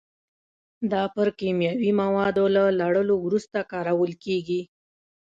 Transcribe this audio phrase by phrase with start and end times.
[0.91, 4.61] دا پر کیمیاوي موادو له لړلو وروسته کارول کېږي.